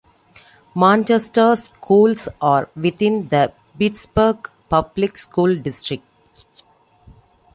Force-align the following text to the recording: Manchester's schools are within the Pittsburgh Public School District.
Manchester's 0.73 1.65
schools 1.65 2.27
are 2.41 2.67
within 2.75 3.27
the 3.27 3.53
Pittsburgh 3.77 4.49
Public 4.67 5.15
School 5.15 5.55
District. 5.55 6.03